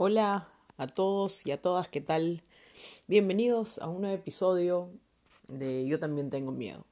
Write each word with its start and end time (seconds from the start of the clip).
Hola 0.00 0.48
a 0.76 0.86
todos 0.86 1.44
y 1.44 1.50
a 1.50 1.60
todas, 1.60 1.88
¿qué 1.88 2.00
tal? 2.00 2.40
Bienvenidos 3.08 3.80
a 3.80 3.88
un 3.88 4.02
nuevo 4.02 4.14
episodio 4.14 4.92
de 5.48 5.88
Yo 5.88 5.98
también 5.98 6.30
tengo 6.30 6.52
miedo. 6.52 6.86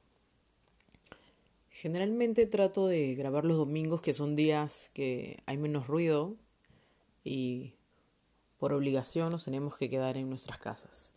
Generalmente 1.69 2.45
trato 2.47 2.85
de 2.85 3.15
grabar 3.15 3.45
los 3.45 3.55
domingos, 3.55 4.01
que 4.01 4.11
son 4.11 4.35
días 4.35 4.91
que 4.93 5.41
hay 5.45 5.55
menos 5.57 5.87
ruido 5.87 6.35
y 7.23 7.75
por 8.59 8.73
obligación 8.73 9.29
nos 9.29 9.45
tenemos 9.45 9.77
que 9.77 9.89
quedar 9.89 10.17
en 10.17 10.27
nuestras 10.27 10.57
casas. 10.57 11.13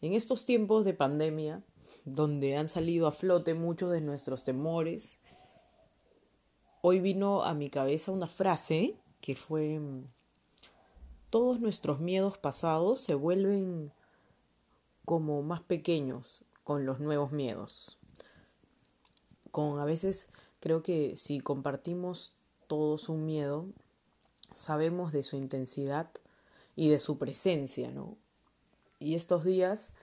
En 0.00 0.12
estos 0.12 0.44
tiempos 0.44 0.84
de 0.84 0.94
pandemia, 0.94 1.64
donde 2.04 2.56
han 2.56 2.68
salido 2.68 3.08
a 3.08 3.12
flote 3.12 3.54
muchos 3.54 3.90
de 3.90 4.00
nuestros 4.00 4.44
temores, 4.44 5.18
hoy 6.82 7.00
vino 7.00 7.42
a 7.42 7.52
mi 7.52 7.68
cabeza 7.68 8.12
una 8.12 8.28
frase 8.28 8.94
que 9.20 9.34
fue 9.34 9.80
todos 11.34 11.58
nuestros 11.58 11.98
miedos 11.98 12.38
pasados 12.38 13.00
se 13.00 13.16
vuelven 13.16 13.92
como 15.04 15.42
más 15.42 15.62
pequeños 15.62 16.44
con 16.62 16.86
los 16.86 17.00
nuevos 17.00 17.32
miedos. 17.32 17.98
Con 19.50 19.80
a 19.80 19.84
veces 19.84 20.28
creo 20.60 20.84
que 20.84 21.16
si 21.16 21.40
compartimos 21.40 22.36
todos 22.68 23.08
un 23.08 23.24
miedo, 23.26 23.66
sabemos 24.52 25.10
de 25.10 25.24
su 25.24 25.34
intensidad 25.34 26.08
y 26.76 26.88
de 26.90 27.00
su 27.00 27.18
presencia, 27.18 27.90
¿no? 27.90 28.16
Y 29.00 29.16
estos 29.16 29.42
días 29.42 29.94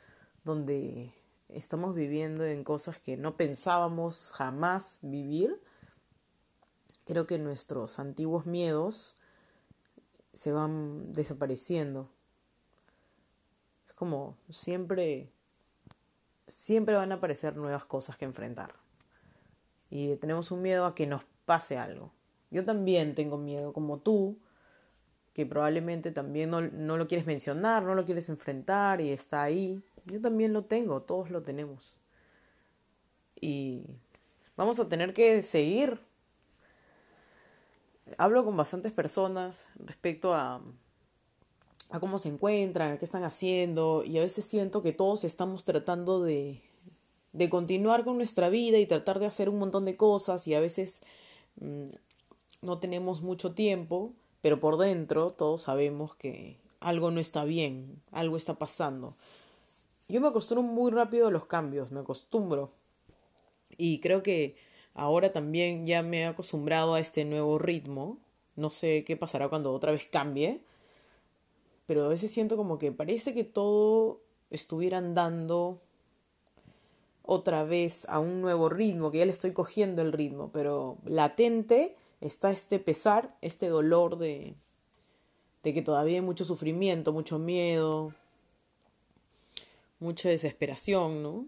donde 0.44 1.14
estamos 1.48 1.96
viviendo 1.96 2.44
en 2.44 2.66
cosas 2.66 3.00
que 3.00 3.16
no 3.16 3.38
pensábamos 3.38 4.34
jamás 4.34 5.00
vivir, 5.02 5.62
creo 7.06 7.26
que 7.26 7.40
nuestros 7.40 8.00
antiguos 8.00 8.46
miedos 8.46 9.16
se 10.34 10.52
van 10.52 11.12
desapareciendo. 11.14 12.10
Es 13.88 13.94
como 13.94 14.38
siempre, 14.50 15.32
siempre 16.48 16.96
van 16.96 17.12
a 17.12 17.16
aparecer 17.16 17.56
nuevas 17.56 17.86
cosas 17.86 18.18
que 18.18 18.26
enfrentar. 18.26 18.76
Y 19.90 20.16
tenemos 20.18 20.52
un 20.52 20.62
miedo 20.62 20.86
a 20.86 20.96
que 20.96 21.08
nos 21.08 21.24
pase 21.46 21.78
algo. 21.78 22.14
Yo 22.50 22.64
también 22.66 23.16
tengo 23.16 23.38
miedo, 23.38 23.74
como 23.74 24.00
tú, 24.00 24.38
que 25.34 25.46
probablemente 25.46 26.12
también 26.12 26.50
no, 26.50 26.62
no 26.62 26.98
lo 26.98 27.08
quieres 27.08 27.26
mencionar, 27.26 27.84
no 27.84 27.96
lo 27.96 28.06
quieres 28.06 28.30
enfrentar 28.30 29.02
y 29.02 29.12
está 29.12 29.44
ahí. 29.44 29.84
Yo 30.06 30.22
también 30.22 30.54
lo 30.54 30.66
tengo, 30.66 31.02
todos 31.02 31.30
lo 31.30 31.44
tenemos. 31.44 32.02
Y 33.40 33.86
vamos 34.56 34.80
a 34.80 34.90
tener 34.90 35.14
que 35.14 35.42
seguir 35.42 36.00
hablo 38.18 38.46
con 38.46 38.58
bastantes 38.58 38.92
personas 38.92 39.70
respecto 39.76 40.34
a, 40.34 40.62
a 41.90 42.00
cómo 42.00 42.20
se 42.20 42.30
encuentran, 42.30 42.94
a 42.94 42.98
qué 42.98 43.06
están 43.06 43.24
haciendo, 43.24 44.04
y 44.04 44.18
a 44.18 44.22
veces 44.22 44.46
siento 44.46 44.82
que 44.82 44.94
todos 44.94 45.24
estamos 45.24 45.66
tratando 45.66 46.22
de, 46.22 46.62
de 47.34 47.50
continuar 47.50 48.04
con 48.04 48.18
nuestra 48.18 48.50
vida 48.50 48.78
y 48.78 48.86
tratar 48.86 49.20
de 49.20 49.26
hacer 49.26 49.50
un 49.50 49.60
montón 49.60 49.86
de 49.86 49.98
cosas, 49.98 50.48
y 50.48 50.56
a 50.56 50.60
veces 50.60 51.02
mm, 51.60 51.90
no 52.62 52.80
tenemos 52.80 53.22
mucho 53.22 53.54
tiempo, 53.54 54.14
pero 54.42 54.60
por 54.60 54.78
dentro 54.78 55.32
todos 55.32 55.64
sabemos 55.64 56.16
que 56.16 56.58
algo 56.80 57.12
no 57.12 57.20
está 57.20 57.44
bien, 57.44 58.02
algo 58.12 58.38
está 58.38 58.56
pasando. 58.56 59.16
Yo 60.08 60.20
me 60.20 60.28
acostumbro 60.28 60.64
muy 60.64 60.92
rápido 60.92 61.28
a 61.28 61.32
los 61.32 61.46
cambios, 61.46 61.92
me 61.92 62.02
acostumbro. 62.02 62.72
Y 63.78 64.00
creo 64.00 64.24
que 64.24 64.56
Ahora 64.94 65.32
también 65.32 65.86
ya 65.86 66.02
me 66.04 66.22
he 66.22 66.26
acostumbrado 66.26 66.94
a 66.94 67.00
este 67.00 67.26
nuevo 67.26 67.58
ritmo. 67.58 68.18
No 68.56 68.70
sé 68.70 69.04
qué 69.04 69.18
pasará 69.18 69.50
cuando 69.50 69.74
otra 69.74 69.92
vez 69.92 70.08
cambie. 70.08 70.62
Pero 71.86 72.06
a 72.06 72.08
veces 72.08 72.32
siento 72.32 72.58
como 72.58 72.78
que 72.78 72.92
parece 72.92 73.34
que 73.34 73.44
todo 73.44 74.22
estuviera 74.50 74.98
andando 74.98 75.82
otra 77.24 77.64
vez 77.64 78.06
a 78.10 78.20
un 78.20 78.42
nuevo 78.42 78.70
ritmo, 78.70 79.12
que 79.12 79.20
ya 79.20 79.26
le 79.26 79.32
estoy 79.32 79.54
cogiendo 79.54 80.02
el 80.02 80.12
ritmo, 80.12 80.52
pero 80.52 80.98
latente 81.06 81.96
está 82.20 82.52
este 82.52 82.80
pesar, 82.80 83.36
este 83.42 83.68
dolor 83.68 84.18
de, 84.18 84.56
de 85.64 85.74
que 85.74 85.82
todavía 85.82 86.16
hay 86.16 86.22
mucho 86.22 86.46
sufrimiento, 86.46 87.14
mucho 87.14 87.40
miedo, 87.40 88.14
mucha 90.00 90.30
desesperación, 90.30 91.24
¿no? 91.24 91.46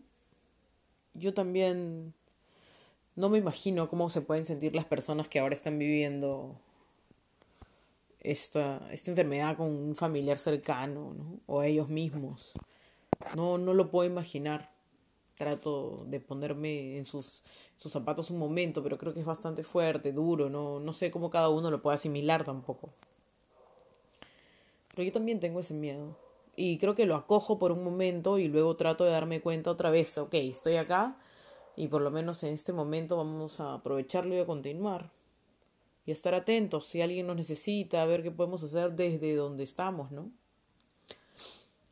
Yo 1.15 1.33
también 1.33 2.13
no 3.15 3.29
me 3.29 3.37
imagino 3.37 3.87
cómo 3.87 4.09
se 4.09 4.21
pueden 4.21 4.45
sentir 4.45 4.75
las 4.75 4.85
personas 4.85 5.27
que 5.27 5.39
ahora 5.39 5.53
están 5.53 5.77
viviendo 5.77 6.55
esta, 8.19 8.87
esta 8.91 9.11
enfermedad 9.11 9.57
con 9.57 9.67
un 9.67 9.95
familiar 9.95 10.37
cercano, 10.37 11.13
¿no? 11.13 11.39
O 11.45 11.61
ellos 11.61 11.89
mismos. 11.89 12.57
No, 13.35 13.57
no 13.57 13.73
lo 13.73 13.91
puedo 13.91 14.09
imaginar. 14.09 14.71
Trato 15.35 16.05
de 16.07 16.19
ponerme 16.19 16.97
en 16.97 17.05
sus, 17.05 17.43
sus 17.75 17.91
zapatos 17.91 18.29
un 18.29 18.37
momento, 18.37 18.83
pero 18.83 18.97
creo 18.97 19.13
que 19.13 19.19
es 19.19 19.25
bastante 19.25 19.63
fuerte, 19.63 20.11
duro, 20.11 20.49
no, 20.49 20.79
no 20.79 20.93
sé 20.93 21.09
cómo 21.09 21.31
cada 21.31 21.49
uno 21.49 21.71
lo 21.71 21.81
puede 21.81 21.95
asimilar 21.95 22.43
tampoco. 22.43 22.93
Pero 24.95 25.03
yo 25.03 25.11
también 25.11 25.39
tengo 25.39 25.59
ese 25.59 25.73
miedo. 25.73 26.15
Y 26.55 26.77
creo 26.77 26.93
que 26.93 27.07
lo 27.07 27.15
acojo 27.15 27.57
por 27.57 27.71
un 27.71 27.83
momento 27.83 28.37
y 28.37 28.47
luego 28.47 28.75
trato 28.75 29.05
de 29.05 29.11
darme 29.11 29.41
cuenta 29.41 29.71
otra 29.71 29.89
vez, 29.89 30.17
ok, 30.19 30.35
estoy 30.35 30.75
acá, 30.75 31.17
y 31.75 31.87
por 31.87 32.01
lo 32.01 32.11
menos 32.11 32.43
en 32.43 32.53
este 32.53 32.73
momento 32.73 33.17
vamos 33.17 33.59
a 33.59 33.73
aprovecharlo 33.73 34.35
y 34.35 34.39
a 34.39 34.45
continuar. 34.45 35.11
Y 36.05 36.11
a 36.11 36.13
estar 36.13 36.35
atentos 36.35 36.85
si 36.85 37.01
alguien 37.01 37.27
nos 37.27 37.37
necesita, 37.37 38.01
a 38.01 38.05
ver 38.05 38.23
qué 38.23 38.31
podemos 38.31 38.61
hacer 38.63 38.93
desde 38.93 39.35
donde 39.35 39.63
estamos, 39.63 40.11
¿no? 40.11 40.31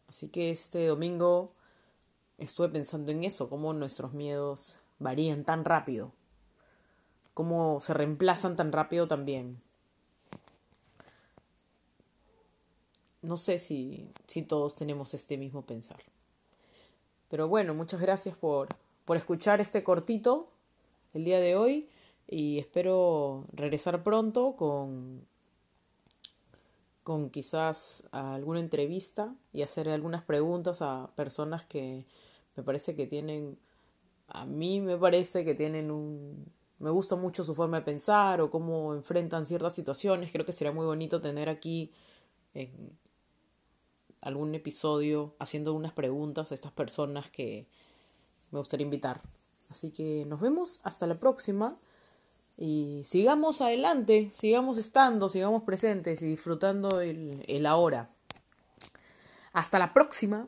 Así 0.07 0.27
que 0.27 0.49
este 0.49 0.85
domingo 0.87 1.53
estuve 2.37 2.67
pensando 2.69 3.11
en 3.11 3.23
eso, 3.23 3.49
cómo 3.49 3.71
nuestros 3.73 4.13
miedos 4.13 4.79
varían 4.99 5.45
tan 5.45 5.63
rápido, 5.63 6.11
cómo 7.33 7.79
se 7.79 7.93
reemplazan 7.93 8.57
tan 8.57 8.73
rápido 8.73 9.07
también. 9.07 9.61
No 13.21 13.37
sé 13.37 13.59
si, 13.59 14.11
si 14.27 14.41
todos 14.41 14.75
tenemos 14.75 15.13
este 15.13 15.37
mismo 15.37 15.61
pensar. 15.61 16.01
Pero 17.29 17.47
bueno, 17.47 17.73
muchas 17.73 18.01
gracias 18.01 18.35
por 18.35 18.67
por 19.06 19.17
escuchar 19.17 19.62
este 19.62 19.84
cortito 19.84 20.50
el 21.13 21.23
día 21.23 21.39
de 21.39 21.56
hoy 21.56 21.89
y 22.28 22.59
espero 22.59 23.45
regresar 23.53 24.03
pronto 24.03 24.56
con 24.56 25.25
con 27.03 27.29
quizás 27.31 28.07
alguna 28.11 28.59
entrevista 28.59 29.34
y 29.53 29.63
hacer 29.63 29.90
algunas 29.90 30.23
preguntas 30.23 30.81
a 30.81 31.09
personas 31.16 31.66
que 31.66 32.06
me 32.56 32.63
parece 32.63 32.95
que 32.95 33.07
tienen 33.07 33.57
a 34.28 34.45
mí 34.45 34.79
me 34.81 34.97
parece 34.97 35.44
que 35.44 35.56
tienen 35.56 35.91
un 35.91 36.45
me 36.81 36.90
gusta 36.90 37.16
mucho 37.16 37.44
su 37.44 37.53
forma 37.53 37.78
de 37.78 37.84
pensar 37.84 38.41
o 38.41 38.50
cómo 38.50 38.95
enfrentan 38.95 39.45
ciertas 39.45 39.73
situaciones. 39.73 40.31
Creo 40.31 40.45
que 40.45 40.51
sería 40.51 40.72
muy 40.72 40.85
bonito 40.85 41.22
tener 41.22 41.47
aquí 41.47 41.91
algún 44.19 44.56
episodio 44.56 45.35
haciendo 45.38 45.75
unas 45.75 45.94
preguntas 45.94 46.51
a 46.51 46.56
estas 46.56 46.72
personas 46.72 47.29
que, 47.29 47.67
me 48.51 48.59
gustaría 48.59 48.85
invitar. 48.85 49.22
Así 49.69 49.91
que 49.91 50.25
nos 50.28 50.41
vemos 50.41 50.81
hasta 50.84 51.07
la 51.07 51.19
próxima 51.19 51.78
y 52.57 53.01
sigamos 53.06 53.62
adelante, 53.62 54.29
sigamos 54.34 54.78
estando, 54.78 55.29
sigamos 55.29 55.63
presentes 55.63 56.22
y 56.22 56.28
disfrutando 56.28 57.01
el, 57.01 57.44
el 57.47 57.66
ahora. 57.66 58.09
Hasta 59.53 59.79
la 59.79 59.94
próxima. 59.94 60.47